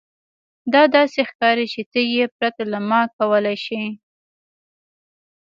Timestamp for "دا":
0.73-0.83